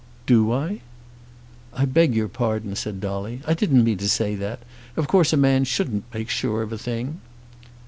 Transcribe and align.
"Do 0.25 0.51
I?" 0.51 0.81
"I 1.75 1.85
beg 1.85 2.15
your 2.15 2.27
pardon," 2.27 2.75
said 2.75 2.99
Dolly. 3.01 3.41
"I 3.45 3.53
didn't 3.53 3.83
mean 3.83 3.99
to 3.99 4.09
say 4.09 4.33
that. 4.33 4.61
Of 4.97 5.07
course 5.07 5.31
a 5.31 5.37
man 5.37 5.63
shouldn't 5.63 6.11
make 6.11 6.31
sure 6.31 6.63
of 6.63 6.73
a 6.73 6.77
thing." 6.79 7.21